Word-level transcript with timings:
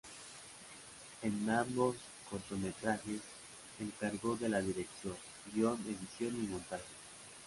En 1.21 1.47
ambos 1.51 1.95
cortometrajes 2.27 3.21
se 3.77 3.83
encargó 3.83 4.35
de 4.35 4.49
la 4.49 4.59
dirección, 4.59 5.13
guion, 5.53 5.79
edición 5.87 6.43
y 6.43 6.47
montaje. 6.47 6.81